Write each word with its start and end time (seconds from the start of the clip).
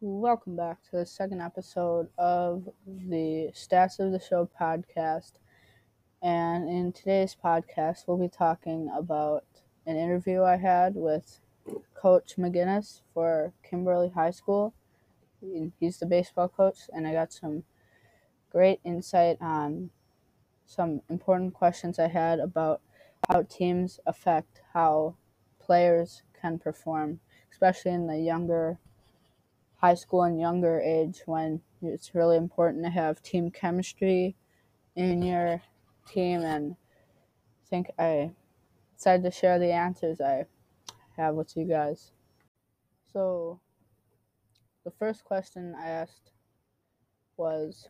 Welcome 0.00 0.54
back 0.54 0.80
to 0.84 0.98
the 0.98 1.06
second 1.06 1.40
episode 1.40 2.06
of 2.18 2.68
the 2.86 3.50
Stats 3.52 3.98
of 3.98 4.12
the 4.12 4.20
Show 4.20 4.48
podcast. 4.60 5.32
And 6.22 6.68
in 6.70 6.92
today's 6.92 7.34
podcast, 7.34 8.04
we'll 8.06 8.16
be 8.16 8.28
talking 8.28 8.88
about 8.96 9.42
an 9.86 9.96
interview 9.96 10.44
I 10.44 10.54
had 10.54 10.94
with 10.94 11.40
Coach 12.00 12.36
McGinnis 12.38 13.00
for 13.12 13.52
Kimberly 13.68 14.10
High 14.10 14.30
School. 14.30 14.72
He's 15.80 15.98
the 15.98 16.06
baseball 16.06 16.48
coach, 16.48 16.78
and 16.94 17.04
I 17.04 17.12
got 17.12 17.32
some 17.32 17.64
great 18.52 18.78
insight 18.84 19.38
on 19.40 19.90
some 20.64 21.00
important 21.10 21.54
questions 21.54 21.98
I 21.98 22.06
had 22.06 22.38
about 22.38 22.82
how 23.28 23.42
teams 23.42 23.98
affect 24.06 24.60
how 24.74 25.16
players 25.58 26.22
can 26.40 26.60
perform, 26.60 27.18
especially 27.50 27.90
in 27.90 28.06
the 28.06 28.18
younger 28.20 28.78
high 29.78 29.94
school 29.94 30.22
and 30.24 30.40
younger 30.40 30.80
age 30.80 31.22
when 31.26 31.60
it's 31.82 32.14
really 32.14 32.36
important 32.36 32.84
to 32.84 32.90
have 32.90 33.22
team 33.22 33.50
chemistry 33.50 34.36
in 34.96 35.22
your 35.22 35.62
team 36.06 36.42
and 36.42 36.74
I 36.74 37.68
think 37.68 37.90
I 37.98 38.32
decided 38.96 39.22
to 39.24 39.30
share 39.30 39.58
the 39.58 39.72
answers 39.72 40.20
I 40.20 40.46
have 41.16 41.34
with 41.34 41.56
you 41.56 41.64
guys. 41.64 42.12
So 43.12 43.60
the 44.84 44.90
first 44.90 45.24
question 45.24 45.74
I 45.78 45.88
asked 45.88 46.32
was 47.36 47.88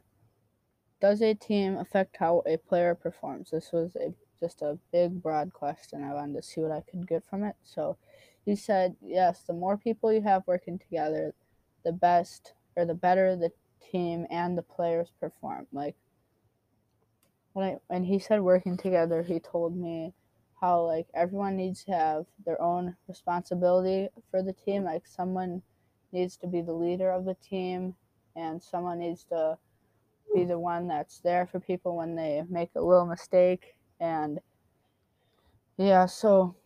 does 1.01 1.23
a 1.23 1.35
team 1.35 1.77
affect 1.77 2.17
how 2.19 2.43
a 2.45 2.57
player 2.57 2.95
performs? 2.95 3.51
This 3.51 3.71
was 3.73 3.97
a 3.97 4.13
just 4.41 4.63
a 4.63 4.79
big 4.93 5.23
broad 5.23 5.53
question. 5.53 6.05
I 6.05 6.15
wanted 6.15 6.37
to 6.37 6.43
see 6.43 6.61
what 6.61 6.73
I 6.73 6.83
could 6.89 7.09
get 7.09 7.25
from 7.25 7.45
it. 7.45 7.57
So 7.63 7.97
he 8.45 8.55
said, 8.55 8.97
yes, 9.01 9.43
the 9.47 9.53
more 9.53 9.77
people 9.77 10.13
you 10.13 10.23
have 10.23 10.47
working 10.47 10.79
together, 10.79 11.35
the 11.85 11.93
best 11.93 12.55
or 12.77 12.85
the 12.85 12.95
better 12.95 13.37
the 13.37 13.53
team 13.81 14.27
and 14.31 14.57
the 14.57 14.63
players 14.63 15.13
perform. 15.21 15.67
Like 15.73 15.97
when 17.53 17.65
I 17.65 17.77
when 17.89 18.05
he 18.05 18.19
said 18.19 18.41
working 18.41 18.77
together, 18.77 19.23
he 19.23 19.41
told 19.41 19.77
me 19.77 20.15
how 20.61 20.83
like 20.83 21.07
everyone 21.15 21.57
needs 21.57 21.85
to 21.85 21.93
have 21.93 22.27
their 22.45 22.61
own 22.61 22.97
responsibility 23.07 24.09
for 24.31 24.43
the 24.43 24.53
team. 24.53 24.85
Like 24.85 25.07
someone 25.07 25.63
needs 26.13 26.37
to 26.39 26.47
be 26.47 26.63
the 26.63 26.73
leader 26.73 27.11
of 27.11 27.25
the 27.25 27.35
team 27.35 27.95
and 28.37 28.63
someone 28.63 28.99
needs 28.99 29.25
to 29.25 29.59
be 30.35 30.45
the 30.45 30.59
one 30.59 30.89
that's 30.89 31.21
there 31.21 31.47
for 31.47 31.61
people 31.61 31.97
when 31.97 32.15
they 32.15 32.43
make 32.49 32.71
a 32.75 32.81
little 32.81 33.07
mistake 33.07 33.77
and 34.01 34.41
yeah, 35.77 36.07
so 36.07 36.57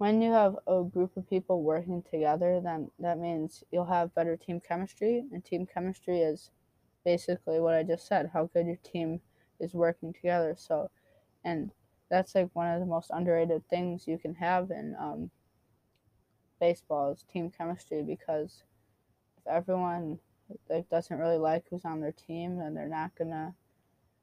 when 0.00 0.22
you 0.22 0.32
have 0.32 0.56
a 0.66 0.82
group 0.82 1.14
of 1.18 1.28
people 1.28 1.62
working 1.62 2.02
together, 2.10 2.58
then 2.64 2.90
that 3.00 3.18
means 3.18 3.62
you'll 3.70 3.84
have 3.84 4.14
better 4.14 4.34
team 4.34 4.58
chemistry. 4.58 5.24
And 5.30 5.44
team 5.44 5.66
chemistry 5.66 6.20
is 6.20 6.50
basically 7.04 7.60
what 7.60 7.74
I 7.74 7.82
just 7.82 8.06
said 8.06 8.30
how 8.32 8.48
good 8.54 8.64
your 8.64 8.76
team 8.76 9.20
is 9.60 9.74
working 9.74 10.14
together. 10.14 10.54
So, 10.56 10.90
and 11.44 11.70
that's 12.08 12.34
like 12.34 12.48
one 12.54 12.72
of 12.72 12.80
the 12.80 12.86
most 12.86 13.10
underrated 13.12 13.68
things 13.68 14.08
you 14.08 14.16
can 14.16 14.34
have 14.36 14.70
in 14.70 14.96
um, 14.98 15.30
baseball 16.58 17.12
is 17.12 17.22
team 17.30 17.50
chemistry 17.50 18.02
because 18.02 18.62
if 19.36 19.52
everyone 19.52 20.18
like 20.70 20.88
doesn't 20.88 21.18
really 21.18 21.36
like 21.36 21.64
who's 21.68 21.84
on 21.84 22.00
their 22.00 22.12
team, 22.12 22.56
then 22.56 22.72
they're 22.72 22.88
not 22.88 23.14
gonna 23.18 23.54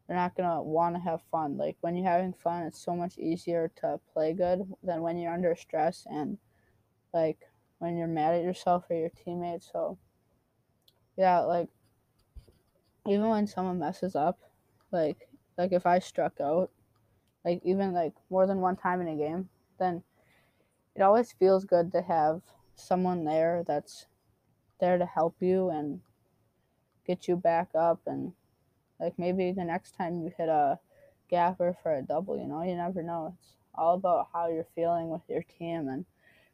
they're 0.07 0.17
not 0.17 0.35
gonna 0.35 0.61
want 0.61 0.95
to 0.95 1.01
have 1.01 1.21
fun. 1.31 1.57
Like 1.57 1.75
when 1.81 1.95
you're 1.95 2.09
having 2.09 2.33
fun, 2.33 2.63
it's 2.63 2.83
so 2.83 2.95
much 2.95 3.17
easier 3.17 3.71
to 3.81 3.99
play 4.13 4.33
good 4.33 4.61
than 4.83 5.01
when 5.01 5.17
you're 5.17 5.33
under 5.33 5.55
stress 5.55 6.05
and 6.09 6.37
like 7.13 7.39
when 7.79 7.97
you're 7.97 8.07
mad 8.07 8.35
at 8.35 8.43
yourself 8.43 8.85
or 8.89 8.95
your 8.95 9.09
teammates. 9.09 9.69
So 9.71 9.97
yeah, 11.17 11.39
like 11.39 11.69
even 13.05 13.27
when 13.27 13.47
someone 13.47 13.79
messes 13.79 14.15
up, 14.15 14.39
like 14.91 15.27
like 15.57 15.73
if 15.73 15.85
I 15.85 15.99
struck 15.99 16.39
out, 16.39 16.71
like 17.43 17.61
even 17.63 17.93
like 17.93 18.13
more 18.29 18.47
than 18.47 18.61
one 18.61 18.77
time 18.77 19.01
in 19.01 19.07
a 19.09 19.15
game, 19.15 19.49
then 19.79 20.03
it 20.95 21.01
always 21.01 21.33
feels 21.33 21.65
good 21.65 21.91
to 21.91 22.01
have 22.01 22.41
someone 22.75 23.25
there 23.25 23.63
that's 23.67 24.07
there 24.79 24.97
to 24.97 25.05
help 25.05 25.35
you 25.39 25.69
and 25.69 26.01
get 27.05 27.27
you 27.27 27.35
back 27.35 27.69
up 27.73 27.99
and 28.05 28.33
like 28.99 29.17
maybe 29.17 29.51
the 29.51 29.63
next 29.63 29.95
time 29.95 30.15
you 30.15 30.31
hit 30.37 30.49
a 30.49 30.79
gapper 31.29 31.75
for 31.81 31.93
a 31.93 32.01
double, 32.01 32.37
you 32.37 32.47
know, 32.47 32.63
you 32.63 32.75
never 32.75 33.03
know. 33.03 33.35
It's 33.39 33.53
all 33.75 33.95
about 33.95 34.29
how 34.33 34.47
you're 34.47 34.67
feeling 34.75 35.09
with 35.09 35.21
your 35.27 35.43
team 35.43 35.87
and 35.87 36.05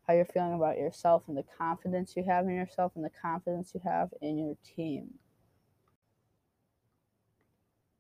how 0.07 0.13
you're 0.13 0.25
feeling 0.25 0.53
about 0.53 0.77
yourself 0.77 1.23
and 1.27 1.37
the 1.37 1.45
confidence 1.57 2.15
you 2.15 2.23
have 2.23 2.45
in 2.45 2.55
yourself 2.55 2.91
and 2.95 3.05
the 3.05 3.11
confidence 3.21 3.71
you 3.73 3.81
have 3.83 4.09
in 4.21 4.37
your 4.37 4.55
team. 4.75 5.13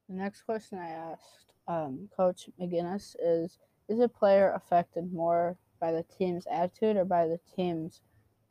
The 0.09 0.15
next 0.15 0.41
question 0.41 0.79
I 0.79 0.89
asked 0.89 1.53
um, 1.67 2.09
Coach 2.15 2.49
McGinnis 2.59 3.15
is 3.23 3.57
Is 3.87 3.99
a 3.99 4.09
player 4.09 4.51
affected 4.53 5.13
more 5.13 5.57
by 5.79 5.91
the 5.91 6.03
team's 6.03 6.45
attitude 6.47 6.97
or 6.97 7.05
by 7.05 7.27
the 7.27 7.39
team's 7.55 8.01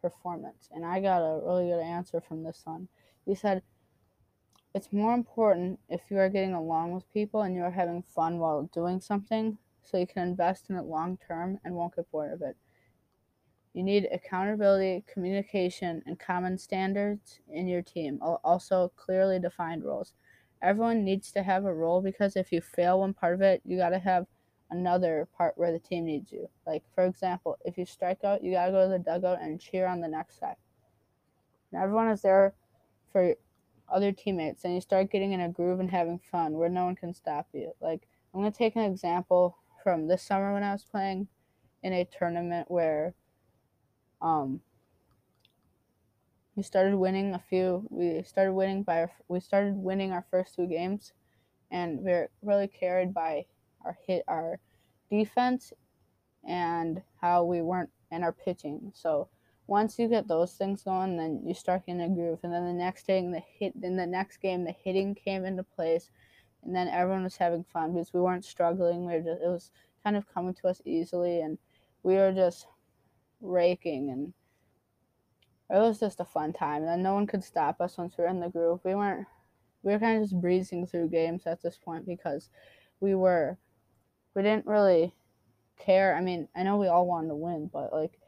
performance? 0.01 0.71
And 0.73 0.85
I 0.85 1.01
got 1.01 1.21
a 1.21 1.41
really 1.45 1.69
good 1.69 1.83
answer 1.83 2.21
from 2.21 2.43
this 2.43 2.63
one. 2.65 2.89
He 3.27 3.35
said, 3.35 3.63
it's 4.75 4.93
more 4.93 5.15
important 5.15 5.79
if 5.89 6.01
you 6.11 6.19
are 6.19 6.29
getting 6.29 6.55
along 6.55 6.93
with 6.93 7.13
people 7.13 7.43
and 7.43 7.55
you 7.55 7.63
are 7.63 7.71
having 7.71 8.03
fun 8.03 8.39
while 8.39 8.71
doing 8.73 9.01
something 9.01 9.59
so 9.83 9.99
you 9.99 10.07
can 10.07 10.23
invest 10.23 10.71
in 10.71 10.77
it 10.77 10.85
long 10.85 11.19
term 11.27 11.59
and 11.65 11.75
won't 11.75 11.95
get 11.97 12.11
bored 12.11 12.33
of 12.33 12.43
it. 12.43 12.57
You 13.75 13.83
need 13.83 14.09
accountability, 14.13 15.05
communication, 15.11 16.03
and 16.07 16.19
common 16.19 16.59
standards 16.59 17.41
in 17.51 17.67
your 17.67 17.83
team, 17.83 18.19
also 18.23 18.93
clearly 18.97 19.39
defined 19.39 19.85
roles. 19.85 20.15
Everyone 20.61 21.05
needs 21.05 21.33
to 21.33 21.43
have 21.43 21.65
a 21.65 21.73
role 21.73 22.03
because 22.03 22.37
if 22.37 22.53
you 22.53 22.61
fail 22.61 23.01
one 23.01 23.15
part 23.15 23.35
of 23.35 23.41
it, 23.41 23.63
you 23.65 23.79
got 23.79 23.91
to 23.91 23.99
have 23.99 24.27
another 24.71 25.27
part 25.37 25.55
where 25.57 25.73
the 25.73 25.79
team 25.79 26.05
needs 26.05 26.31
you. 26.33 26.49
Like, 26.67 26.83
for 26.95 27.05
example, 27.05 27.59
if 27.65 27.77
you 27.77 27.85
strike 27.85 28.25
out, 28.25 28.45
you 28.45 28.53
got 28.53 28.67
to 28.67 28.73
go 28.73 28.83
to 28.85 28.91
the 28.91 28.99
dugout 28.99 29.41
and 29.41 29.61
cheer 29.61 29.87
on 29.87 30.01
the 30.01 30.09
next 30.09 30.41
guy. 30.41 30.55
And 31.73 31.83
everyone 31.83 32.09
is 32.09 32.23
there 32.23 32.55
for 33.11 33.35
other 33.93 34.13
teammates 34.13 34.65
and 34.65 34.75
you 34.75 34.81
start 34.81 35.11
getting 35.11 35.33
in 35.33 35.41
a 35.41 35.49
groove 35.49 35.81
and 35.81 35.91
having 35.91 36.19
fun 36.19 36.55
where 36.55 36.69
no 36.69 36.85
one 36.85 36.97
can 36.97 37.15
stop 37.15 37.49
you. 37.53 37.73
Like, 37.81 38.09
I'm 38.35 38.41
going 38.41 38.51
to 38.51 38.57
take 38.57 38.77
an 38.77 38.83
example 38.83 39.59
from 39.83 40.07
this 40.07 40.23
summer 40.23 40.53
when 40.53 40.63
I 40.63 40.73
was 40.73 40.85
playing 40.85 41.29
in 41.83 41.93
a 41.93 42.05
tournament 42.05 42.71
where 42.71 43.15
um, 44.21 44.61
we 46.55 46.63
started 46.63 46.97
winning 46.97 47.35
a 47.35 47.39
few. 47.39 47.87
We 47.91 48.23
started 48.23 48.53
winning 48.53 48.83
by 48.83 49.03
our, 49.03 49.13
we 49.29 49.41
started 49.41 49.75
winning 49.75 50.13
our 50.13 50.25
first 50.31 50.55
two 50.55 50.67
games, 50.67 51.13
and 51.71 52.01
we 52.01 52.13
are 52.13 52.31
really 52.43 52.69
carried 52.69 53.13
by 53.13 53.47
our 53.85 53.97
hit 54.07 54.23
our 54.29 54.61
defense 55.11 55.73
and 56.47 57.03
how 57.21 57.45
we 57.45 57.61
weren't 57.61 57.91
and 58.11 58.23
our 58.25 58.33
pitching. 58.33 58.93
So 58.95 59.29
once 59.73 59.99
you 59.99 60.07
get 60.07 60.29
those 60.29 60.53
things 60.53 60.83
going, 60.83 61.17
then 61.17 61.41
you 61.47 61.55
start 61.55 61.87
getting 61.87 62.03
a 62.03 62.09
groove. 62.09 62.41
And 62.43 62.53
then 62.53 62.67
the 62.67 62.75
next 62.75 63.07
day, 63.07 63.23
the 63.23 63.41
hit, 63.59 63.73
in 63.83 63.97
the 63.97 64.07
next 64.07 64.37
game, 64.37 64.65
the 64.65 64.75
hitting 64.85 65.15
came 65.15 65.47
into 65.47 65.63
place, 65.63 66.11
and 66.63 66.77
then 66.77 66.89
everyone 66.89 67.23
was 67.25 67.39
having 67.39 67.65
fun 67.65 67.95
because 67.95 68.13
we 68.13 68.21
weren't 68.21 68.45
struggling. 68.45 69.07
We 69.07 69.15
were 69.15 69.21
just 69.21 69.43
it 69.43 69.49
was 69.49 69.71
kind 70.05 70.15
of 70.15 70.29
coming 70.29 70.53
to 70.53 70.69
us 70.69 70.83
easily, 70.85 71.41
and 71.41 71.57
we 72.03 72.17
were 72.17 72.33
just 72.33 72.67
raking, 73.41 74.11
and 74.11 74.35
it 75.71 75.81
was 75.81 75.99
just 75.99 76.21
a 76.21 76.27
fun 76.27 76.53
time. 76.53 76.85
And 76.85 77.03
no 77.03 77.15
one 77.15 77.27
could 77.27 77.43
stop 77.43 77.81
us 77.81 77.97
once 77.97 78.13
we 78.19 78.25
were 78.25 78.31
in 78.31 78.41
the 78.41 78.51
groove. 78.51 78.81
We 78.85 78.95
weren't. 78.95 79.27
We 79.83 79.95
were 79.95 79.99
kind 79.99 80.19
of 80.19 80.25
just 80.25 80.39
breezing 80.39 80.87
through 80.87 81.09
games 81.09 81.47
at 81.47 81.63
this 81.63 81.79
point 81.83 82.05
because 82.05 82.51
we 83.01 83.15
were. 83.15 83.57
We 84.35 84.43
didn't 84.43 84.67
really 84.67 85.15
care. 85.79 86.15
I 86.15 86.21
mean, 86.21 86.49
I 86.55 86.63
know 86.63 86.77
we 86.77 86.89
all 86.89 87.07
wanted 87.07 87.29
to 87.29 87.37
win, 87.37 87.71
but 87.73 87.91
like 87.91 88.19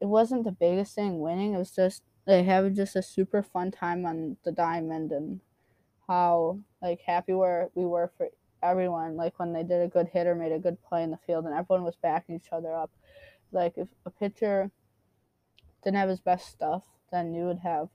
it 0.00 0.06
wasn't 0.06 0.44
the 0.44 0.52
biggest 0.52 0.94
thing 0.94 1.20
winning. 1.20 1.54
It 1.54 1.58
was 1.58 1.70
just 1.70 2.02
they 2.26 2.42
having 2.42 2.74
just 2.74 2.96
a 2.96 3.02
super 3.02 3.42
fun 3.42 3.70
time 3.70 4.04
on 4.04 4.36
the 4.44 4.52
diamond 4.52 5.12
and 5.12 5.40
how 6.06 6.58
like 6.82 7.00
happy 7.00 7.32
were 7.32 7.70
we 7.74 7.84
were 7.84 8.12
for 8.16 8.28
everyone. 8.62 9.16
Like 9.16 9.38
when 9.38 9.52
they 9.52 9.62
did 9.62 9.82
a 9.82 9.88
good 9.88 10.08
hit 10.08 10.26
or 10.26 10.34
made 10.34 10.52
a 10.52 10.58
good 10.58 10.82
play 10.82 11.02
in 11.02 11.10
the 11.10 11.18
field 11.26 11.46
and 11.46 11.54
everyone 11.54 11.84
was 11.84 11.96
backing 11.96 12.36
each 12.36 12.52
other 12.52 12.74
up. 12.74 12.90
Like 13.52 13.74
if 13.76 13.88
a 14.04 14.10
pitcher 14.10 14.70
didn't 15.82 15.96
have 15.96 16.08
his 16.08 16.20
best 16.20 16.48
stuff, 16.48 16.84
then 17.10 17.32
you 17.34 17.44
would 17.44 17.60
have 17.60 17.88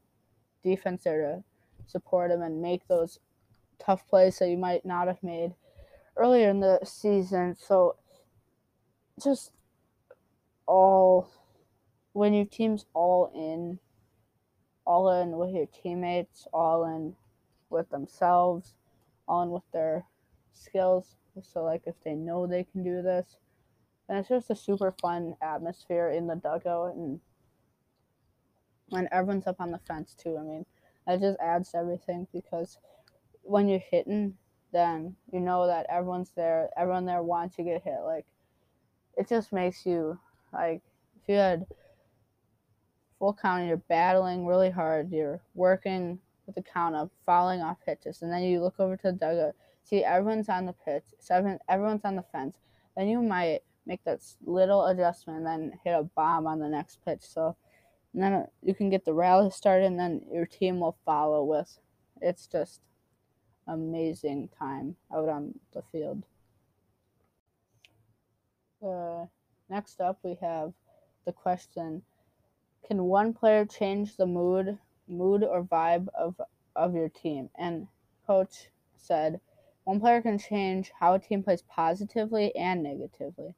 defense 0.63 1.03
there 1.03 1.21
to 1.21 1.43
support 1.85 2.31
him 2.31 2.41
and 2.41 2.61
make 2.61 2.87
those 2.87 3.19
tough 3.79 4.07
plays 4.07 4.39
that 4.39 4.49
you 4.49 4.57
might 4.57 4.85
not 4.85 5.07
have 5.07 5.21
made 5.21 5.53
earlier 6.17 6.49
in 6.49 6.59
the 6.59 6.79
season. 6.83 7.55
So 7.59 7.97
just 9.23 9.51
all 10.65 11.29
when 12.13 12.33
your 12.33 12.45
team's 12.45 12.85
all 12.93 13.31
in, 13.35 13.79
all 14.85 15.11
in 15.21 15.37
with 15.37 15.51
your 15.51 15.67
teammates, 15.67 16.47
all 16.53 16.85
in 16.85 17.15
with 17.69 17.89
themselves, 17.89 18.75
all 19.27 19.43
in 19.43 19.49
with 19.49 19.63
their 19.71 20.05
skills. 20.53 21.15
So, 21.41 21.63
like, 21.63 21.83
if 21.85 21.95
they 22.03 22.13
know 22.13 22.45
they 22.45 22.63
can 22.63 22.83
do 22.83 23.01
this, 23.01 23.37
and 24.07 24.17
it's 24.17 24.29
just 24.29 24.51
a 24.51 24.55
super 24.55 24.93
fun 25.01 25.35
atmosphere 25.41 26.09
in 26.09 26.27
the 26.27 26.35
dugout, 26.35 26.95
and 26.95 27.19
when 28.89 29.09
everyone's 29.11 29.47
up 29.47 29.59
on 29.59 29.71
the 29.71 29.79
fence 29.79 30.13
too. 30.13 30.37
I 30.37 30.43
mean, 30.43 30.65
that 31.07 31.19
just 31.19 31.39
adds 31.39 31.71
to 31.71 31.77
everything 31.77 32.27
because 32.31 32.77
when 33.41 33.67
you're 33.67 33.79
hitting, 33.79 34.35
then 34.71 35.15
you 35.31 35.39
know 35.39 35.67
that 35.67 35.87
everyone's 35.89 36.31
there. 36.35 36.69
Everyone 36.77 37.05
there 37.05 37.23
wants 37.23 37.55
to 37.55 37.63
get 37.63 37.83
hit. 37.83 37.99
Like 38.05 38.25
it 39.17 39.27
just 39.27 39.51
makes 39.51 39.85
you 39.85 40.19
like 40.53 40.81
if 41.21 41.27
you 41.27 41.35
had 41.35 41.65
full 43.23 43.33
count, 43.41 43.65
you're 43.65 43.77
battling 43.77 44.45
really 44.45 44.69
hard. 44.69 45.09
You're 45.09 45.39
working 45.55 46.19
with 46.45 46.55
the 46.55 46.61
count 46.61 46.93
up, 46.93 47.09
falling 47.25 47.61
off 47.61 47.77
pitches, 47.85 48.21
and 48.21 48.29
then 48.29 48.43
you 48.43 48.59
look 48.59 48.81
over 48.81 48.97
to 48.97 49.03
the 49.03 49.13
dugout, 49.13 49.55
see 49.85 50.03
everyone's 50.03 50.49
on 50.49 50.65
the 50.65 50.73
pitch, 50.73 51.05
seven, 51.19 51.57
everyone's 51.69 52.03
on 52.03 52.17
the 52.17 52.25
fence. 52.33 52.57
Then 52.97 53.07
you 53.07 53.21
might 53.21 53.61
make 53.85 54.03
that 54.03 54.19
little 54.45 54.87
adjustment 54.87 55.37
and 55.37 55.47
then 55.47 55.79
hit 55.85 55.91
a 55.91 56.03
bomb 56.03 56.47
on 56.47 56.59
the 56.59 56.67
next 56.67 56.99
pitch. 57.05 57.21
So 57.21 57.55
then 58.13 58.45
you 58.61 58.75
can 58.75 58.89
get 58.89 59.05
the 59.05 59.13
rally 59.13 59.49
started, 59.51 59.85
and 59.85 59.97
then 59.97 60.25
your 60.29 60.45
team 60.45 60.81
will 60.81 60.97
follow 61.05 61.45
with. 61.45 61.79
It's 62.21 62.45
just 62.45 62.81
amazing 63.69 64.49
time 64.59 64.97
out 65.15 65.29
on 65.29 65.57
the 65.73 65.81
field. 65.93 66.23
Uh, 68.85 69.27
next 69.69 70.01
up, 70.01 70.19
we 70.23 70.37
have 70.41 70.73
the 71.25 71.31
question: 71.31 72.01
Can 72.83 73.05
one 73.05 73.33
player 73.33 73.65
change 73.65 74.17
the 74.17 74.25
mood, 74.25 74.77
mood 75.07 75.43
or 75.43 75.63
vibe 75.63 76.07
of 76.09 76.39
of 76.75 76.95
your 76.95 77.09
team? 77.09 77.49
And 77.55 77.87
coach 78.27 78.69
said, 78.95 79.39
one 79.83 79.99
player 79.99 80.21
can 80.21 80.37
change 80.37 80.91
how 80.99 81.13
a 81.13 81.19
team 81.19 81.43
plays 81.43 81.61
positively 81.63 82.55
and 82.55 82.83
negatively. 82.83 83.55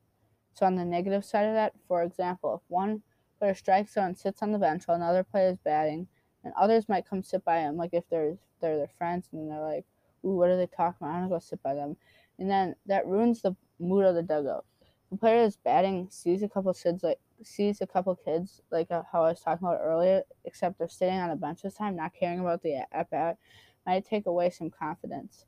So 0.53 0.65
on 0.65 0.75
the 0.75 0.85
negative 0.85 1.25
side 1.25 1.45
of 1.45 1.53
that, 1.53 1.73
for 1.87 2.03
example, 2.03 2.55
if 2.55 2.61
one 2.69 3.03
player 3.39 3.53
strikes 3.53 3.97
out 3.97 4.07
and 4.07 4.17
sits 4.17 4.41
on 4.41 4.51
the 4.51 4.59
bench 4.59 4.87
while 4.87 4.97
another 4.97 5.23
player 5.23 5.49
is 5.49 5.57
batting, 5.57 6.07
and 6.43 6.53
others 6.55 6.89
might 6.89 7.07
come 7.07 7.23
sit 7.23 7.43
by 7.43 7.59
him, 7.59 7.77
like 7.77 7.93
if 7.93 8.07
they're 8.09 8.37
they're 8.59 8.77
their 8.77 8.87
friends 8.87 9.29
and 9.31 9.51
they're 9.51 9.61
like, 9.61 9.85
"Ooh, 10.23 10.35
what 10.35 10.49
are 10.49 10.57
they 10.57 10.67
talking 10.67 10.97
about? 11.05 11.15
I 11.15 11.19
want 11.19 11.25
to 11.25 11.35
go 11.35 11.39
sit 11.39 11.61
by 11.63 11.73
them," 11.73 11.97
and 12.39 12.49
then 12.49 12.75
that 12.85 13.05
ruins 13.07 13.41
the 13.41 13.55
mood 13.79 14.05
of 14.05 14.15
the 14.15 14.23
dugout 14.23 14.65
the 15.11 15.17
player 15.17 15.43
is 15.43 15.57
batting 15.57 16.09
sees 16.09 16.43
a 16.43 16.49
couple 16.49 16.73
kids 16.73 17.03
like 17.03 17.19
sees 17.43 17.81
a 17.81 17.87
couple 17.87 18.15
kids 18.15 18.61
like 18.71 18.91
uh, 18.91 19.03
how 19.11 19.23
I 19.23 19.29
was 19.29 19.41
talking 19.41 19.67
about 19.67 19.81
earlier, 19.81 20.23
except 20.45 20.77
they're 20.77 20.87
sitting 20.87 21.19
on 21.19 21.29
a 21.29 21.35
bench 21.35 21.61
this 21.61 21.75
time, 21.75 21.95
not 21.95 22.13
caring 22.17 22.39
about 22.39 22.63
the 22.63 22.85
at 22.91 23.09
bat, 23.09 23.37
might 23.85 24.05
take 24.05 24.25
away 24.25 24.49
some 24.49 24.69
confidence. 24.69 25.45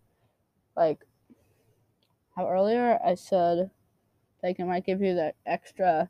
Like 0.76 1.06
how 2.36 2.50
earlier 2.50 3.00
I 3.04 3.16
said, 3.16 3.72
like 4.44 4.60
it 4.60 4.66
might 4.66 4.86
give 4.86 5.02
you 5.02 5.16
that 5.16 5.36
extra. 5.46 6.10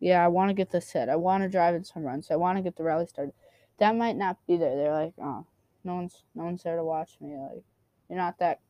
Yeah, 0.00 0.24
I 0.24 0.28
want 0.28 0.50
to 0.50 0.54
get 0.54 0.70
this 0.70 0.90
hit. 0.90 1.08
I 1.08 1.16
want 1.16 1.42
to 1.42 1.48
drive 1.48 1.74
in 1.74 1.84
some 1.84 2.02
runs. 2.02 2.30
I 2.30 2.36
want 2.36 2.58
to 2.58 2.62
get 2.62 2.76
the 2.76 2.82
rally 2.82 3.06
started. 3.06 3.32
That 3.78 3.96
might 3.96 4.16
not 4.16 4.38
be 4.46 4.56
there. 4.56 4.76
They're 4.76 4.92
like, 4.92 5.14
oh, 5.22 5.46
no 5.84 5.94
one's 5.94 6.24
no 6.34 6.44
one's 6.44 6.62
there 6.62 6.76
to 6.76 6.84
watch 6.84 7.16
me. 7.20 7.36
Like, 7.36 7.62
you're 8.08 8.18
not 8.18 8.38
that 8.40 8.60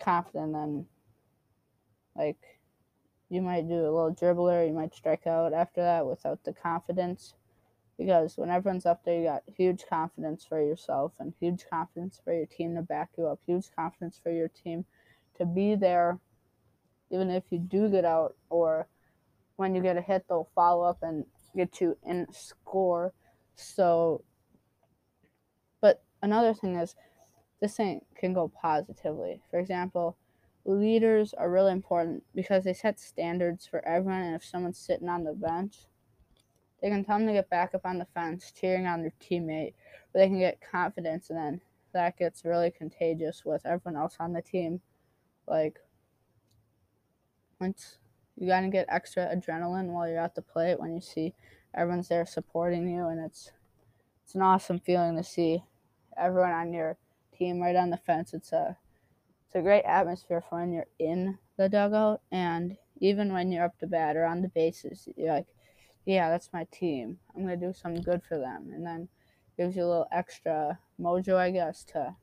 confident. 0.00 0.52
Then, 0.52 0.86
like 2.16 2.38
you 3.30 3.40
might 3.40 3.68
do 3.68 3.74
a 3.74 3.94
little 3.94 4.14
dribbler, 4.14 4.66
you 4.66 4.74
might 4.74 4.94
strike 4.94 5.26
out 5.26 5.54
after 5.54 5.80
that 5.80 6.04
without 6.04 6.42
the 6.44 6.52
confidence. 6.52 7.34
Because 7.96 8.36
when 8.36 8.50
everyone's 8.50 8.86
up 8.86 9.04
there, 9.04 9.18
you 9.18 9.24
got 9.24 9.42
huge 9.56 9.84
confidence 9.88 10.44
for 10.44 10.60
yourself 10.60 11.12
and 11.20 11.32
huge 11.38 11.64
confidence 11.70 12.20
for 12.22 12.34
your 12.34 12.46
team 12.46 12.74
to 12.74 12.82
back 12.82 13.10
you 13.16 13.26
up, 13.26 13.38
huge 13.46 13.66
confidence 13.76 14.18
for 14.22 14.32
your 14.32 14.48
team 14.48 14.84
to 15.36 15.44
be 15.46 15.74
there, 15.74 16.18
even 17.10 17.30
if 17.30 17.44
you 17.50 17.58
do 17.58 17.88
get 17.88 18.04
out 18.04 18.36
or 18.48 18.86
when 19.56 19.74
you 19.74 19.82
get 19.82 19.96
a 19.96 20.00
hit, 20.00 20.24
they'll 20.28 20.48
follow 20.54 20.84
up 20.84 20.98
and 21.02 21.24
get 21.54 21.80
you 21.80 21.96
in 22.06 22.26
score. 22.32 23.12
So, 23.54 24.24
but 25.80 26.02
another 26.22 26.54
thing 26.54 26.76
is, 26.76 26.94
this 27.60 27.76
thing 27.76 28.00
can 28.16 28.32
go 28.32 28.50
positively. 28.60 29.42
For 29.50 29.58
example, 29.58 30.16
leaders 30.64 31.34
are 31.34 31.50
really 31.50 31.72
important 31.72 32.24
because 32.34 32.64
they 32.64 32.72
set 32.72 33.00
standards 33.00 33.66
for 33.66 33.86
everyone. 33.86 34.22
And 34.22 34.34
if 34.34 34.44
someone's 34.44 34.78
sitting 34.78 35.08
on 35.08 35.24
the 35.24 35.32
bench, 35.32 35.76
they 36.80 36.88
can 36.88 37.04
tell 37.04 37.18
them 37.18 37.26
to 37.26 37.32
get 37.32 37.50
back 37.50 37.74
up 37.74 37.84
on 37.84 37.98
the 37.98 38.06
fence, 38.06 38.52
cheering 38.52 38.86
on 38.86 39.02
their 39.02 39.12
teammate, 39.20 39.74
where 40.12 40.24
they 40.24 40.28
can 40.28 40.38
get 40.38 40.60
confidence, 40.60 41.30
and 41.30 41.38
then 41.38 41.60
that 41.92 42.16
gets 42.16 42.44
really 42.44 42.70
contagious 42.70 43.44
with 43.44 43.66
everyone 43.66 44.00
else 44.00 44.16
on 44.18 44.32
the 44.32 44.42
team. 44.42 44.80
Like, 45.46 45.78
once 47.60 47.98
you 48.36 48.46
gotta 48.46 48.68
get 48.68 48.86
extra 48.88 49.26
adrenaline 49.34 49.88
while 49.88 50.08
you're 50.08 50.18
at 50.18 50.34
the 50.34 50.42
plate 50.42 50.80
when 50.80 50.94
you 50.94 51.00
see 51.00 51.34
everyone's 51.74 52.08
there 52.08 52.24
supporting 52.24 52.88
you, 52.88 53.06
and 53.06 53.20
it's 53.20 53.50
it's 54.24 54.34
an 54.34 54.42
awesome 54.42 54.78
feeling 54.78 55.16
to 55.16 55.24
see 55.24 55.62
everyone 56.16 56.52
on 56.52 56.72
your 56.72 56.96
team 57.36 57.60
right 57.60 57.76
on 57.76 57.90
the 57.90 57.96
fence. 57.96 58.32
It's 58.32 58.52
a 58.52 58.76
it's 59.50 59.56
a 59.56 59.62
great 59.62 59.82
atmosphere 59.82 60.44
for 60.48 60.60
when 60.60 60.72
you're 60.72 60.86
in 61.00 61.36
the 61.56 61.68
dugout 61.68 62.20
and 62.30 62.76
even 63.00 63.32
when 63.32 63.50
you're 63.50 63.64
up 63.64 63.76
to 63.80 63.86
bat 63.88 64.16
or 64.16 64.24
on 64.24 64.42
the 64.42 64.48
bases, 64.48 65.08
you're 65.16 65.32
like, 65.32 65.48
yeah, 66.06 66.30
that's 66.30 66.52
my 66.52 66.68
team. 66.70 67.18
I'm 67.34 67.42
gonna 67.42 67.56
do 67.56 67.72
something 67.72 68.02
good 68.02 68.22
for 68.22 68.38
them, 68.38 68.70
and 68.72 68.86
then 68.86 69.08
gives 69.56 69.74
you 69.74 69.82
a 69.82 69.88
little 69.88 70.08
extra 70.12 70.78
mojo, 71.00 71.36
I 71.36 71.50
guess, 71.50 71.82
to 71.86 72.14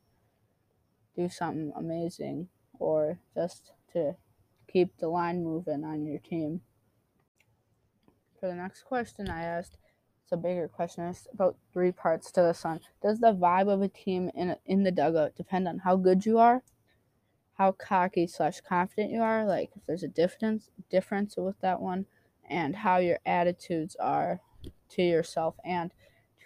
do 1.17 1.27
something 1.27 1.73
amazing 1.75 2.47
or 2.79 3.19
just 3.35 3.73
to 3.91 4.15
keep 4.71 4.97
the 4.97 5.09
line 5.09 5.43
moving 5.43 5.83
on 5.83 6.05
your 6.05 6.19
team. 6.19 6.61
For 8.39 8.47
the 8.47 8.55
next 8.55 8.83
question 8.83 9.29
I 9.29 9.43
asked, 9.43 9.77
it's 10.23 10.31
a 10.31 10.37
bigger 10.37 10.69
question. 10.69 11.03
It's 11.03 11.27
about 11.33 11.57
three 11.73 11.91
parts 11.91 12.31
to 12.31 12.41
this 12.41 12.63
one. 12.63 12.79
Does 13.03 13.19
the 13.19 13.33
vibe 13.33 13.67
of 13.67 13.81
a 13.81 13.89
team 13.89 14.31
in 14.33 14.55
in 14.65 14.83
the 14.83 14.91
dugout 14.91 15.35
depend 15.35 15.67
on 15.67 15.79
how 15.79 15.97
good 15.97 16.25
you 16.25 16.37
are? 16.37 16.63
How 17.57 17.71
cocky 17.71 18.27
slash 18.27 18.61
confident 18.61 19.11
you 19.11 19.21
are, 19.21 19.45
like 19.45 19.71
if 19.75 19.81
there's 19.87 20.03
a 20.03 20.07
difference 20.07 20.69
difference 20.89 21.35
with 21.37 21.59
that 21.61 21.81
one, 21.81 22.05
and 22.49 22.75
how 22.75 22.97
your 22.97 23.19
attitudes 23.25 23.95
are 23.99 24.39
to 24.89 25.01
yourself 25.01 25.55
and 25.65 25.91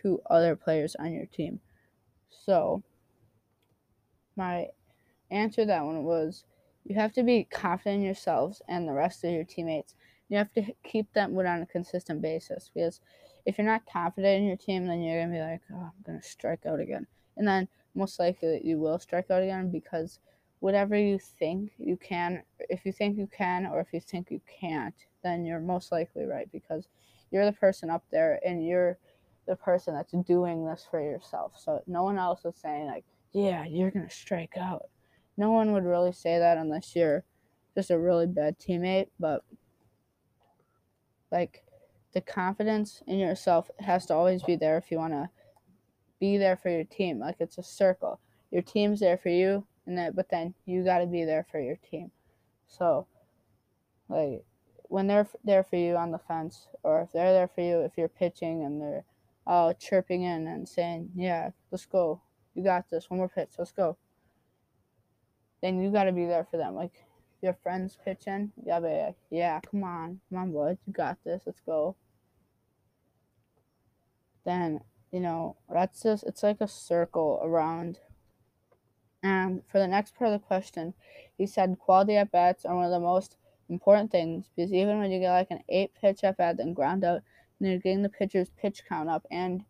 to 0.02 0.22
other 0.30 0.56
players 0.56 0.96
on 0.96 1.12
your 1.12 1.26
team. 1.26 1.60
So 2.30 2.82
my 4.36 4.68
answer 5.30 5.66
that 5.66 5.84
one 5.84 6.04
was 6.04 6.46
you 6.86 6.96
have 6.96 7.14
to 7.14 7.24
be 7.24 7.44
confident 7.44 7.98
in 7.98 8.06
yourselves 8.06 8.62
and 8.68 8.88
the 8.88 8.94
rest 8.94 9.24
of 9.24 9.32
your 9.32 9.44
teammates. 9.44 9.96
You 10.30 10.38
have 10.38 10.52
to 10.54 10.64
keep 10.84 11.08
that 11.14 11.32
mood 11.32 11.46
on 11.46 11.62
a 11.62 11.66
consistent 11.66 12.22
basis 12.22 12.72
because 12.74 13.02
if 13.46 13.58
you're 13.58 13.68
not 13.68 13.86
confident 13.92 14.42
in 14.42 14.48
your 14.48 14.58
team, 14.58 14.88
then 14.88 15.02
you're 15.02 15.22
gonna 15.22 15.34
be 15.34 15.42
like, 15.42 15.62
oh, 15.74 15.92
I'm 15.92 16.04
gonna 16.06 16.24
strike 16.24 16.66
out 16.66 16.80
again, 16.80 17.06
and 17.36 17.48
then 17.48 17.68
most 17.96 18.18
likely 18.18 18.62
you 18.64 18.80
will 18.80 18.98
strike 18.98 19.30
out 19.30 19.44
again 19.44 19.70
because 19.70 20.20
whatever 20.62 20.96
you 20.96 21.20
think 21.20 21.72
you 21.78 21.98
can, 21.98 22.44
if 22.70 22.86
you 22.86 22.92
think 22.92 23.18
you 23.18 23.28
can 23.28 23.66
or 23.66 23.80
if 23.82 23.88
you 23.92 24.00
think 24.00 24.30
you 24.30 24.40
can't, 24.60 24.96
then 25.24 25.44
you're 25.44 25.60
most 25.60 25.92
likely 25.92 26.24
right 26.24 26.50
because 26.52 26.88
you're 27.32 27.46
the 27.46 27.52
person 27.52 27.90
up 27.90 28.04
there 28.12 28.40
and 28.46 28.66
you're 28.66 28.98
the 29.48 29.56
person 29.56 29.96
that's 29.96 30.14
doing 30.28 30.64
this 30.64 30.88
for 30.90 31.02
yourself. 31.02 31.54
So 31.58 31.82
no 31.88 32.04
one 32.04 32.20
else 32.20 32.46
is 32.46 32.56
saying 32.56 32.86
like, 32.86 33.04
yeah, 33.34 33.66
you're 33.66 33.90
going 33.90 34.08
to 34.08 34.14
strike 34.14 34.56
out. 34.56 34.86
No 35.36 35.50
one 35.52 35.74
would 35.74 35.84
really 35.84 36.12
say 36.14 36.38
that 36.38 36.60
unless 36.60 36.96
you're 36.96 37.24
just 37.76 37.90
a 37.90 37.98
really 37.98 38.28
bad 38.28 38.60
teammate, 38.60 39.08
but 39.20 39.44
like 41.32 41.64
the 42.14 42.22
confidence 42.22 43.02
in 43.08 43.18
yourself 43.18 43.72
has 43.80 44.06
to 44.06 44.14
always 44.14 44.44
be 44.44 44.56
there 44.56 44.78
if 44.78 44.92
you 44.92 44.98
want 44.98 45.14
to 45.14 45.30
be 46.20 46.38
there 46.38 46.56
for 46.56 46.70
your 46.70 46.84
team. 46.84 47.20
Like 47.20 47.38
it's 47.40 47.58
a 47.58 47.64
circle. 47.64 48.20
Your 48.52 48.62
team's 48.62 49.00
there 49.00 49.18
for 49.18 49.30
you, 49.30 49.66
and 49.86 49.98
that 49.98 50.16
but 50.16 50.30
then 50.30 50.54
you 50.66 50.84
got 50.84 51.00
to 51.00 51.06
be 51.06 51.26
there 51.26 51.46
for 51.50 51.60
your 51.60 51.78
team. 51.78 52.12
So 52.68 53.08
like 54.10 54.44
when 54.84 55.08
they're 55.08 55.28
there 55.44 55.64
for 55.64 55.78
you 55.78 55.96
on 55.96 56.12
the 56.12 56.20
fence 56.20 56.68
or 56.84 57.02
if 57.02 57.12
they're 57.12 57.34
there 57.34 57.48
for 57.48 57.62
you 57.62 57.82
if 57.82 57.94
you're 57.98 58.10
pitching 58.10 58.64
and 58.64 58.82
they're 58.82 59.06
all 59.48 59.74
chirping 59.74 60.24
in 60.24 60.48
and 60.48 60.68
saying 60.68 61.10
yeah 61.16 61.52
let's 61.72 61.86
go. 61.86 62.22
You 62.54 62.64
got 62.64 62.90
this. 62.90 63.10
One 63.10 63.20
more 63.20 63.30
pitch. 63.30 63.52
Let's 63.58 63.72
go. 63.72 63.98
Then 65.62 65.82
you 65.82 65.90
got 65.90 66.04
to 66.04 66.12
be 66.12 66.26
there 66.26 66.46
for 66.50 66.58
them. 66.58 66.76
Like 66.76 67.06
your 67.42 67.54
friends 67.54 67.98
pitching 68.04 68.52
be 68.64 68.72
like 68.72 69.16
yeah 69.30 69.60
come 69.70 69.84
on. 69.84 70.20
Come 70.30 70.40
on 70.40 70.52
boys. 70.52 70.78
You 70.86 70.94
got 70.94 71.18
this. 71.24 71.44
Let's 71.46 71.62
go. 71.66 71.96
Then 74.46 74.82
you 75.12 75.20
know 75.20 75.58
that's 75.72 76.04
just 76.04 76.24
it's 76.24 76.44
like 76.44 76.62
a 76.62 76.68
circle 76.68 77.40
around 77.44 78.00
and 79.24 79.62
for 79.72 79.80
the 79.80 79.88
next 79.88 80.16
part 80.16 80.32
of 80.32 80.40
the 80.40 80.46
question, 80.46 80.94
he 81.38 81.46
said 81.46 81.78
quality 81.80 82.16
at 82.16 82.32
bats 82.32 82.66
are 82.66 82.76
one 82.76 82.86
of 82.86 82.92
the 82.92 83.00
most 83.00 83.38
important 83.70 84.12
things 84.12 84.50
because 84.56 84.74
even 84.74 85.00
when 85.00 85.12
you 85.12 85.20
get 85.20 85.32
like 85.32 85.52
an 85.52 85.64
eight 85.70 85.92
pitch 86.00 86.24
at 86.24 86.38
bat 86.38 86.60
and 86.60 86.76
ground 86.76 87.04
out, 87.04 87.22
and 87.60 87.70
you're 87.70 87.80
getting 87.80 88.02
the 88.02 88.10
pitcher's 88.10 88.50
pitch 88.60 88.82
count 88.88 89.10
up 89.10 89.26
and 89.30 89.64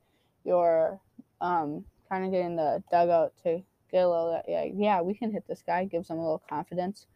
you're 0.44 1.00
um, 1.42 1.84
kind 2.08 2.26
of 2.26 2.32
getting 2.32 2.56
the 2.56 2.82
dugout 2.90 3.34
to 3.44 3.62
get 3.92 4.06
a 4.06 4.10
little, 4.10 4.42
yeah, 4.48 4.66
yeah, 4.74 5.02
we 5.02 5.14
can 5.14 5.32
hit 5.32 5.46
this 5.48 5.64
guy, 5.66 5.84
gives 5.86 6.08
them 6.08 6.18
a 6.18 6.22
little 6.22 6.44
confidence. 6.50 7.08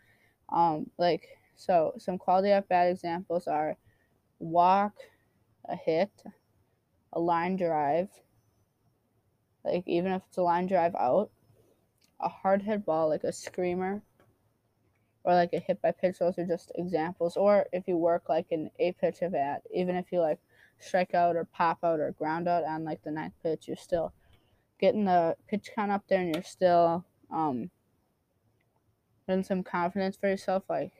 Um, 0.50 0.90
like, 0.98 1.30
so 1.56 1.94
some 1.98 2.18
quality 2.18 2.52
at 2.52 2.68
bat 2.68 2.90
examples 2.90 3.48
are 3.48 3.78
walk, 4.40 4.94
a 5.70 5.76
hit, 5.76 6.12
a 7.14 7.20
line 7.20 7.56
drive, 7.56 8.10
like 9.64 9.84
even 9.88 10.12
if 10.12 10.22
it's 10.28 10.38
a 10.38 10.42
line 10.44 10.68
drive 10.68 10.94
out, 10.96 11.32
a 12.26 12.30
hard 12.30 12.62
hit 12.62 12.86
ball 12.86 13.08
like 13.08 13.24
a 13.24 13.32
screamer, 13.32 14.02
or 15.24 15.34
like 15.34 15.54
a 15.54 15.60
hit 15.60 15.82
by 15.82 15.92
pitch. 15.92 16.20
Those 16.20 16.38
are 16.38 16.46
just 16.46 16.72
examples. 16.76 17.38
Or 17.38 17.68
if 17.72 17.88
you 17.88 17.96
work 17.96 18.28
like 18.28 18.48
an 18.52 18.70
eight 18.80 18.98
pitch 19.00 19.22
at 19.22 19.32
bat, 19.32 19.62
even 19.74 19.96
if 19.96 20.12
you 20.12 20.20
like 20.20 20.40
strike 20.80 21.14
out 21.14 21.38
or 21.38 21.46
pop 21.46 21.80
out 21.84 22.00
or 22.00 22.12
ground 22.12 22.48
out 22.48 22.66
on 22.66 22.84
like 22.84 23.02
the 23.04 23.12
ninth 23.12 23.34
pitch, 23.42 23.68
you're 23.68 23.78
still 23.78 24.12
getting 24.80 25.06
the 25.06 25.36
pitch 25.48 25.70
count 25.74 25.92
up 25.92 26.04
there 26.08 26.22
and 26.22 26.34
you're 26.34 26.44
still 26.44 27.06
um 27.32 27.70
getting 29.28 29.44
some 29.44 29.64
confidence 29.64 30.18
for 30.18 30.30
yourself 30.30 30.64
like 30.70 30.92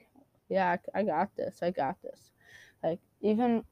yeah 0.48 0.76
I, 0.94 1.00
I 1.00 1.02
got 1.02 1.36
this 1.36 1.58
i 1.62 1.70
got 1.70 1.96
this 2.02 2.30
like 2.82 2.98
even 3.20 3.64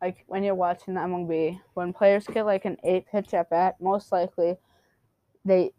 like 0.00 0.24
when 0.26 0.42
you're 0.42 0.54
watching 0.54 0.94
the 0.94 1.00
mlb 1.00 1.60
when 1.74 1.92
players 1.92 2.26
get 2.26 2.46
like 2.46 2.64
an 2.64 2.78
eight 2.82 3.06
pitch 3.10 3.34
at 3.34 3.50
bat 3.50 3.76
most 3.80 4.10
likely 4.10 4.56
they 5.44 5.72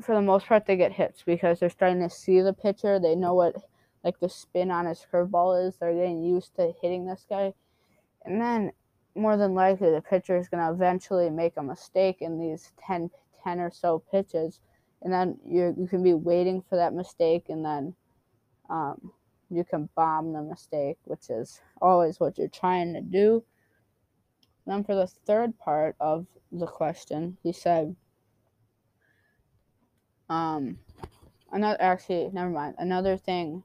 for 0.00 0.14
the 0.14 0.22
most 0.22 0.46
part 0.46 0.66
they 0.66 0.76
get 0.76 0.92
hits 0.92 1.22
because 1.22 1.60
they're 1.60 1.70
starting 1.70 2.00
to 2.00 2.10
see 2.10 2.40
the 2.40 2.52
pitcher. 2.52 2.98
They 2.98 3.14
know 3.14 3.34
what 3.34 3.56
like 4.02 4.20
the 4.20 4.28
spin 4.28 4.70
on 4.70 4.86
his 4.86 5.06
curveball 5.10 5.66
is. 5.66 5.76
They're 5.76 5.94
getting 5.94 6.22
used 6.22 6.54
to 6.56 6.72
hitting 6.82 7.06
this 7.06 7.24
guy. 7.28 7.54
And 8.24 8.40
then 8.40 8.72
more 9.14 9.36
than 9.36 9.54
likely 9.54 9.90
the 9.90 10.02
pitcher 10.02 10.36
is 10.36 10.48
going 10.48 10.64
to 10.64 10.72
eventually 10.72 11.30
make 11.30 11.56
a 11.56 11.62
mistake 11.62 12.18
in 12.20 12.38
these 12.38 12.72
10, 12.86 13.10
10 13.42 13.60
or 13.60 13.70
so 13.70 14.02
pitches. 14.10 14.60
And 15.02 15.12
then 15.12 15.38
you 15.46 15.74
you 15.78 15.86
can 15.86 16.02
be 16.02 16.14
waiting 16.14 16.62
for 16.68 16.76
that 16.76 16.94
mistake 16.94 17.46
and 17.48 17.64
then 17.64 17.94
um, 18.70 19.12
you 19.50 19.64
can 19.64 19.88
bomb 19.94 20.32
the 20.32 20.42
mistake 20.42 20.98
which 21.04 21.28
is 21.28 21.60
always 21.80 22.18
what 22.18 22.38
you're 22.38 22.48
trying 22.48 22.94
to 22.94 23.00
do. 23.00 23.44
Then 24.66 24.82
for 24.82 24.94
the 24.94 25.06
third 25.06 25.58
part 25.58 25.94
of 26.00 26.26
the 26.50 26.66
question 26.66 27.36
he 27.42 27.52
said 27.52 27.94
um 30.34 30.78
another 31.52 31.80
actually 31.80 32.30
never 32.32 32.50
mind 32.50 32.74
another 32.78 33.16
thing 33.16 33.62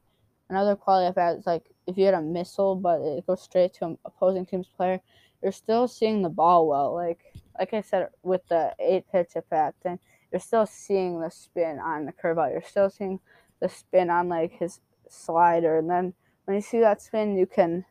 another 0.50 0.76
quality 0.76 1.08
at 1.08 1.16
bat 1.16 1.38
is 1.38 1.46
like 1.46 1.64
if 1.88 1.98
you 1.98 2.06
had 2.06 2.14
a 2.14 2.22
missile 2.22 2.76
but 2.76 3.02
it 3.02 3.26
goes 3.26 3.42
straight 3.42 3.74
to 3.74 3.86
an 3.86 3.98
opposing 4.06 4.46
team's 4.46 4.68
player 4.68 5.00
you're 5.42 5.52
still 5.52 5.88
seeing 5.88 6.22
the 6.22 6.30
ball 6.30 6.68
well. 6.68 6.94
Like 6.94 7.34
like 7.58 7.74
I 7.74 7.82
said 7.82 8.10
with 8.24 8.48
the 8.48 8.74
eight 8.80 9.06
pitch 9.12 9.32
at 9.36 9.50
bat, 9.50 9.76
and 9.86 10.00
you're 10.32 10.40
still 10.40 10.66
seeing 10.66 11.20
the 11.20 11.30
spin 11.30 11.80
on 11.80 12.06
the 12.06 12.14
curveball. 12.14 12.52
You're 12.52 12.62
still 12.62 12.90
seeing 12.90 13.20
the 13.60 13.70
spin 13.70 14.10
on 14.10 14.30
like 14.30 14.54
his 14.54 14.82
slider, 15.08 15.78
and 15.78 15.90
then 15.90 16.14
when 16.46 16.56
you 16.56 16.62
see 16.62 16.80
that 16.80 17.02
spin, 17.02 17.38
you 17.38 17.46
can 17.46 17.86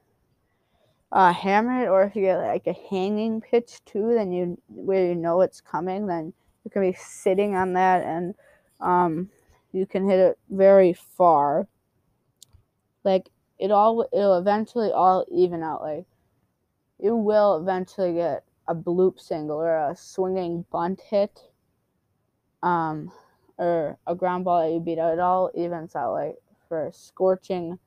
uh, 1.13 1.33
hammer 1.33 1.85
it. 1.85 1.89
Or 1.89 2.05
if 2.05 2.17
you 2.17 2.23
get 2.23 2.39
like 2.39 2.67
a 2.67 2.77
hanging 2.91 3.41
pitch 3.41 3.81
too, 3.85 4.15
then 4.15 4.33
you 4.33 4.61
where 4.69 5.07
you 5.07 5.15
know 5.15 5.41
it's 5.41 5.61
coming, 5.61 6.07
then 6.07 6.33
you 6.65 6.71
can 6.71 6.83
be 6.83 6.97
sitting 6.99 7.55
on 7.55 7.73
that, 7.75 8.05
and 8.05 8.35
um, 8.81 9.31
you 9.73 9.87
can 9.87 10.09
hit 10.09 10.19
it 10.19 10.39
very 10.51 10.93
far. 10.93 11.69
Like 13.05 13.29
it 13.59 13.71
all, 13.71 14.07
it'll 14.13 14.39
eventually 14.39 14.91
all 14.91 15.25
even 15.31 15.63
out. 15.63 15.83
Like 15.83 16.07
you 16.99 17.17
will 17.17 17.57
eventually 17.57 18.15
get 18.15 18.45
a 18.67 18.75
bloop 18.75 19.21
single 19.21 19.57
or 19.57 19.91
a 19.91 19.97
swinging 19.97 20.65
bunt 20.71 21.01
hit, 21.01 21.41
um, 22.63 23.11
or 23.57 23.99
a 24.07 24.15
ground 24.15 24.45
ball 24.45 24.63
that 24.63 24.73
you 24.73 24.81
beat 24.81 24.99
out. 24.99 25.15
It 25.15 25.21
all 25.21 25.51
evens 25.55 25.97
out 25.97 26.13
like 26.13 26.37
for 26.69 26.91
scorching, 26.93 27.79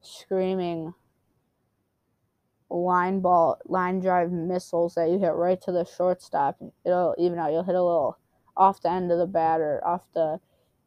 screaming 0.00 0.94
line 2.70 3.20
ball, 3.20 3.58
line 3.66 4.00
drive 4.00 4.30
missiles 4.30 4.94
that 4.94 5.08
you 5.08 5.18
hit 5.18 5.32
right 5.32 5.60
to 5.62 5.72
the 5.72 5.84
shortstop. 5.84 6.58
It'll 6.84 7.14
even 7.18 7.38
out. 7.38 7.52
You'll 7.52 7.62
hit 7.62 7.74
a 7.74 7.82
little 7.82 8.18
off 8.58 8.82
the 8.82 8.90
end 8.90 9.10
of 9.10 9.18
the 9.18 9.26
bat 9.26 9.60
or 9.60 9.80
off 9.86 10.02
the 10.14 10.40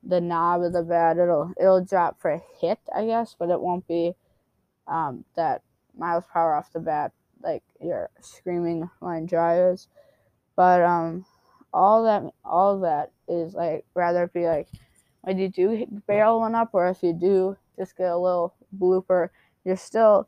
the 0.03 0.21
knob 0.21 0.61
of 0.61 0.73
the 0.73 0.83
bat. 0.83 1.17
It'll 1.17 1.53
it'll 1.59 1.83
drop 1.83 2.21
for 2.21 2.31
a 2.31 2.41
hit, 2.59 2.79
I 2.95 3.05
guess, 3.05 3.35
but 3.37 3.49
it 3.49 3.61
won't 3.61 3.87
be 3.87 4.13
um, 4.87 5.25
that 5.35 5.63
miles 5.97 6.25
per 6.31 6.39
hour 6.39 6.55
off 6.55 6.73
the 6.73 6.79
bat 6.79 7.11
like 7.43 7.63
your 7.79 8.09
screaming 8.21 8.89
line 9.01 9.25
drivers. 9.25 9.87
But 10.55 10.81
um 10.81 11.25
all 11.73 12.03
that 12.03 12.23
all 12.43 12.79
that 12.81 13.11
is 13.27 13.53
like 13.53 13.85
rather 13.95 14.27
be 14.27 14.45
like 14.45 14.67
when 15.21 15.37
you 15.37 15.49
do 15.49 15.87
barrel 16.07 16.39
one 16.39 16.55
up 16.55 16.69
or 16.73 16.89
if 16.89 17.01
you 17.01 17.13
do 17.13 17.57
just 17.77 17.97
get 17.97 18.11
a 18.11 18.17
little 18.17 18.53
blooper, 18.77 19.29
you're 19.63 19.77
still 19.77 20.27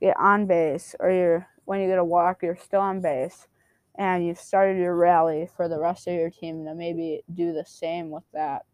get 0.00 0.16
on 0.18 0.46
base 0.46 0.94
or 0.98 1.10
you're 1.10 1.46
when 1.64 1.80
you 1.80 1.88
get 1.88 1.98
a 1.98 2.04
walk 2.04 2.42
you're 2.42 2.56
still 2.56 2.80
on 2.80 3.00
base 3.00 3.46
and 3.96 4.26
you've 4.26 4.38
started 4.38 4.78
your 4.78 4.96
rally 4.96 5.48
for 5.56 5.68
the 5.68 5.78
rest 5.78 6.06
of 6.06 6.14
your 6.14 6.30
team 6.30 6.64
to 6.64 6.74
maybe 6.74 7.22
do 7.32 7.52
the 7.52 7.64
same 7.64 8.10
with 8.10 8.24
that. 8.32 8.64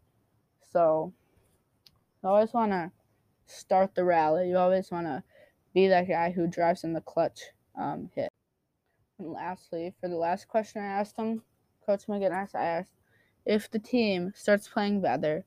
So 0.71 1.13
you 2.23 2.29
always 2.29 2.53
wanna 2.53 2.91
start 3.45 3.95
the 3.95 4.03
rally. 4.03 4.49
You 4.49 4.57
always 4.57 4.91
wanna 4.91 5.23
be 5.73 5.87
that 5.87 6.07
guy 6.07 6.31
who 6.31 6.47
drives 6.47 6.83
in 6.83 6.93
the 6.93 7.01
clutch 7.01 7.41
um, 7.75 8.09
hit. 8.15 8.29
And 9.19 9.31
lastly, 9.31 9.93
for 9.99 10.07
the 10.07 10.15
last 10.15 10.47
question 10.47 10.81
I 10.81 10.87
asked 10.87 11.17
him, 11.17 11.41
Coach 11.85 12.05
McGinnis, 12.07 12.53
I 12.53 12.65
asked 12.65 12.93
if 13.45 13.69
the 13.69 13.79
team 13.79 14.33
starts 14.35 14.67
playing 14.67 15.01
better, 15.01 15.45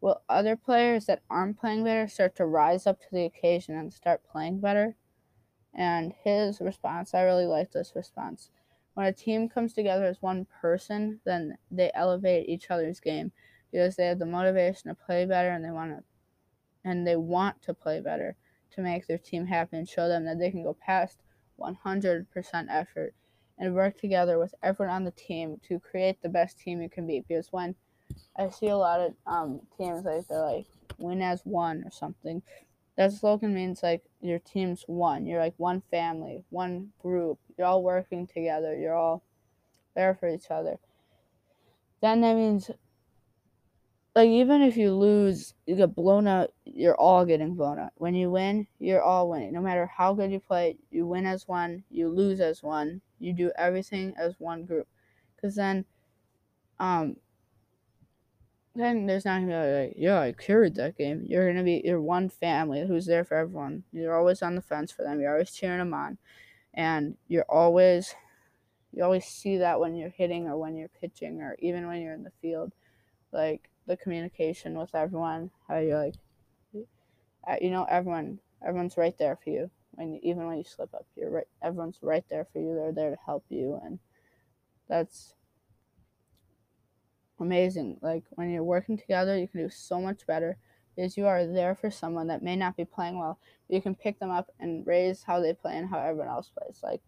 will 0.00 0.22
other 0.28 0.56
players 0.56 1.06
that 1.06 1.22
aren't 1.28 1.58
playing 1.58 1.84
better 1.84 2.08
start 2.08 2.36
to 2.36 2.46
rise 2.46 2.86
up 2.86 3.00
to 3.00 3.06
the 3.10 3.24
occasion 3.24 3.76
and 3.76 3.92
start 3.92 4.22
playing 4.30 4.60
better? 4.60 4.96
And 5.74 6.14
his 6.24 6.60
response, 6.60 7.14
I 7.14 7.22
really 7.22 7.46
like 7.46 7.72
this 7.72 7.92
response. 7.94 8.50
When 8.94 9.06
a 9.06 9.12
team 9.12 9.48
comes 9.48 9.72
together 9.72 10.04
as 10.04 10.20
one 10.20 10.46
person, 10.60 11.20
then 11.24 11.56
they 11.70 11.90
elevate 11.94 12.48
each 12.48 12.70
other's 12.70 13.00
game 13.00 13.32
because 13.70 13.96
they 13.96 14.06
have 14.06 14.18
the 14.18 14.26
motivation 14.26 14.88
to 14.88 14.94
play 14.94 15.24
better 15.24 15.50
and 15.50 15.64
they 15.64 15.70
want 15.70 15.96
to 15.96 16.04
and 16.84 17.06
they 17.06 17.16
want 17.16 17.60
to 17.62 17.74
play 17.74 18.00
better 18.00 18.36
to 18.72 18.80
make 18.80 19.06
their 19.06 19.18
team 19.18 19.46
happy 19.46 19.76
and 19.76 19.88
show 19.88 20.08
them 20.08 20.24
that 20.24 20.38
they 20.38 20.50
can 20.50 20.62
go 20.62 20.74
past 20.74 21.18
100% 21.60 22.26
effort 22.70 23.14
and 23.58 23.74
work 23.74 23.98
together 23.98 24.38
with 24.38 24.54
everyone 24.62 24.94
on 24.94 25.04
the 25.04 25.10
team 25.10 25.60
to 25.68 25.78
create 25.78 26.20
the 26.22 26.28
best 26.28 26.58
team 26.58 26.80
you 26.80 26.88
can 26.88 27.06
be. 27.06 27.22
Because 27.26 27.48
when 27.52 27.74
I 28.36 28.48
see 28.48 28.68
a 28.68 28.76
lot 28.76 29.00
of 29.00 29.14
um, 29.26 29.60
teams 29.76 30.04
like 30.04 30.26
they're 30.28 30.42
like 30.42 30.66
win 30.98 31.20
as 31.20 31.42
one 31.44 31.84
or 31.84 31.90
something, 31.90 32.42
that 33.00 33.12
slogan 33.14 33.54
means 33.54 33.82
like 33.82 34.02
your 34.20 34.38
team's 34.38 34.84
one. 34.86 35.24
You're 35.24 35.40
like 35.40 35.54
one 35.56 35.82
family, 35.90 36.44
one 36.50 36.90
group. 37.00 37.38
You're 37.56 37.66
all 37.66 37.82
working 37.82 38.26
together. 38.26 38.76
You're 38.76 38.94
all 38.94 39.22
there 39.96 40.14
for 40.14 40.28
each 40.28 40.50
other. 40.50 40.76
Then 42.02 42.20
that 42.20 42.36
means 42.36 42.70
like 44.14 44.28
even 44.28 44.60
if 44.60 44.76
you 44.76 44.92
lose, 44.92 45.54
you 45.64 45.76
get 45.76 45.94
blown 45.94 46.26
out, 46.26 46.50
you're 46.66 46.94
all 46.94 47.24
getting 47.24 47.54
blown 47.54 47.78
out. 47.78 47.92
When 47.94 48.14
you 48.14 48.30
win, 48.30 48.66
you're 48.78 49.02
all 49.02 49.30
winning. 49.30 49.54
No 49.54 49.62
matter 49.62 49.86
how 49.86 50.12
good 50.12 50.30
you 50.30 50.38
play, 50.38 50.76
you 50.90 51.06
win 51.06 51.24
as 51.24 51.48
one, 51.48 51.82
you 51.88 52.06
lose 52.06 52.38
as 52.38 52.62
one. 52.62 53.00
You 53.18 53.32
do 53.32 53.50
everything 53.56 54.12
as 54.18 54.34
one 54.38 54.66
group. 54.66 54.86
Cuz 55.40 55.54
then 55.54 55.86
um 56.78 57.16
then 58.80 59.06
there's 59.06 59.24
not 59.24 59.40
gonna 59.40 59.46
be 59.46 59.86
like, 59.86 59.94
yeah, 59.96 60.20
I 60.20 60.32
carried 60.32 60.74
that 60.76 60.96
game. 60.98 61.24
You're 61.26 61.50
gonna 61.50 61.64
be 61.64 61.82
you're 61.84 62.00
one 62.00 62.28
family 62.28 62.86
who's 62.86 63.06
there 63.06 63.24
for 63.24 63.36
everyone. 63.36 63.84
You're 63.92 64.16
always 64.16 64.42
on 64.42 64.54
the 64.54 64.62
fence 64.62 64.90
for 64.92 65.02
them. 65.02 65.20
You're 65.20 65.32
always 65.32 65.52
cheering 65.52 65.78
them 65.78 65.94
on, 65.94 66.18
and 66.74 67.16
you're 67.28 67.46
always 67.48 68.14
you 68.92 69.04
always 69.04 69.24
see 69.24 69.58
that 69.58 69.80
when 69.80 69.94
you're 69.94 70.10
hitting 70.10 70.48
or 70.48 70.58
when 70.58 70.76
you're 70.76 70.88
pitching 70.88 71.40
or 71.42 71.56
even 71.60 71.86
when 71.86 72.00
you're 72.02 72.14
in 72.14 72.24
the 72.24 72.32
field. 72.42 72.72
Like 73.32 73.70
the 73.86 73.96
communication 73.96 74.78
with 74.78 74.94
everyone. 74.94 75.50
How 75.68 75.78
you're 75.78 76.04
like, 76.04 76.14
uh, 77.46 77.56
you 77.60 77.70
know, 77.70 77.84
everyone, 77.84 78.38
everyone's 78.66 78.96
right 78.96 79.16
there 79.18 79.36
for 79.42 79.50
you. 79.50 79.70
When 79.92 80.20
even 80.22 80.46
when 80.46 80.58
you 80.58 80.64
slip 80.64 80.94
up, 80.94 81.06
you're 81.16 81.30
right. 81.30 81.48
Everyone's 81.62 81.98
right 82.02 82.24
there 82.28 82.46
for 82.52 82.60
you. 82.60 82.74
They're 82.74 82.92
there 82.92 83.10
to 83.10 83.22
help 83.24 83.44
you, 83.48 83.80
and 83.84 83.98
that's 84.88 85.34
amazing. 87.40 87.98
Like 88.00 88.24
when 88.30 88.50
you're 88.50 88.62
working 88.62 88.96
together, 88.96 89.36
you 89.38 89.48
can 89.48 89.62
do 89.62 89.70
so 89.70 90.00
much 90.00 90.26
better 90.26 90.56
because 90.94 91.16
you 91.16 91.26
are 91.26 91.46
there 91.46 91.74
for 91.74 91.90
someone 91.90 92.28
that 92.28 92.42
may 92.42 92.56
not 92.56 92.76
be 92.76 92.84
playing 92.84 93.18
well. 93.18 93.38
You 93.68 93.80
can 93.80 93.94
pick 93.94 94.18
them 94.18 94.30
up 94.30 94.50
and 94.58 94.86
raise 94.86 95.22
how 95.22 95.40
they 95.40 95.54
play 95.54 95.76
and 95.76 95.88
how 95.88 95.98
everyone 95.98 96.28
else 96.28 96.50
plays. 96.50 96.80
Like 96.82 97.00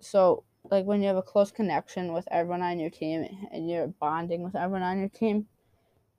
so 0.00 0.44
like 0.70 0.84
when 0.84 1.00
you 1.00 1.08
have 1.08 1.16
a 1.16 1.22
close 1.22 1.50
connection 1.50 2.12
with 2.12 2.26
everyone 2.30 2.62
on 2.62 2.78
your 2.78 2.90
team 2.90 3.26
and 3.52 3.70
you're 3.70 3.88
bonding 3.88 4.42
with 4.42 4.54
everyone 4.54 4.82
on 4.82 4.98
your 4.98 5.08
team, 5.08 5.46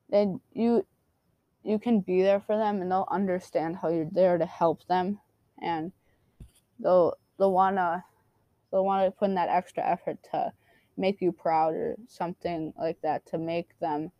then 0.09 0.39
you 0.53 0.85
you 1.63 1.79
can 1.79 2.01
be 2.01 2.21
there 2.21 2.41
for 2.41 2.57
them 2.57 2.81
and 2.81 2.91
they'll 2.91 3.07
understand 3.09 3.77
how 3.77 3.89
you're 3.89 4.09
there 4.11 4.37
to 4.37 4.45
help 4.45 4.85
them 4.87 5.19
and 5.61 5.91
they'll 6.79 7.17
they'll 7.37 7.53
wanna 7.53 8.03
they'll 8.71 8.85
wanna 8.85 9.11
put 9.11 9.29
in 9.29 9.35
that 9.35 9.49
extra 9.49 9.83
effort 9.85 10.17
to 10.31 10.51
make 10.97 11.21
you 11.21 11.31
proud 11.31 11.73
or 11.73 11.95
something 12.07 12.73
like 12.77 13.01
that 13.01 13.25
to 13.27 13.37
make 13.37 13.77
them 13.79 14.11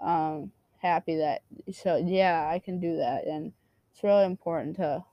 um, 0.00 0.50
happy 0.78 1.16
that 1.16 1.42
so 1.72 1.96
yeah 1.96 2.48
i 2.52 2.58
can 2.58 2.80
do 2.80 2.96
that. 2.96 3.24
And 3.26 3.52
it's 3.90 4.02
really 4.02 4.24
important 4.24 4.76
to 4.76 5.04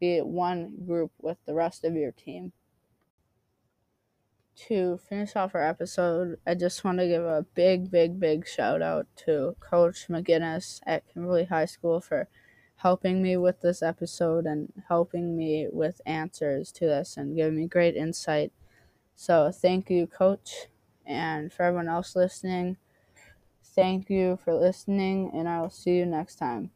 be 0.00 0.20
one 0.20 0.74
group 0.86 1.10
with 1.20 1.38
the 1.46 1.54
rest 1.54 1.84
of 1.84 1.94
your 1.94 2.12
team. 2.12 2.52
To 4.68 4.98
finish 5.08 5.36
off 5.36 5.54
our 5.54 5.62
episode 5.62 6.38
i 6.46 6.54
just 6.54 6.82
want 6.82 6.98
to 6.98 7.06
give 7.06 7.24
a 7.24 7.44
big 7.54 7.90
big 7.90 8.18
big 8.18 8.48
shout 8.48 8.80
out 8.80 9.06
to 9.26 9.54
coach 9.60 10.06
mcginnis 10.08 10.80
at 10.86 11.06
kimberly 11.12 11.44
high 11.44 11.66
school 11.66 12.00
for 12.00 12.28
helping 12.76 13.22
me 13.22 13.36
with 13.36 13.60
this 13.60 13.82
episode 13.82 14.46
and 14.46 14.72
helping 14.88 15.36
me 15.36 15.66
with 15.70 16.00
answers 16.06 16.72
to 16.72 16.86
this 16.86 17.18
and 17.18 17.36
giving 17.36 17.56
me 17.56 17.66
great 17.66 17.96
insight 17.96 18.50
so 19.16 19.50
thank 19.50 19.90
you, 19.90 20.06
coach, 20.06 20.68
and 21.04 21.52
for 21.52 21.64
everyone 21.64 21.88
else 21.88 22.14
listening. 22.14 22.76
Thank 23.64 24.10
you 24.10 24.38
for 24.38 24.54
listening, 24.54 25.30
and 25.34 25.48
I 25.48 25.60
will 25.62 25.70
see 25.70 25.96
you 25.98 26.06
next 26.06 26.36
time. 26.36 26.72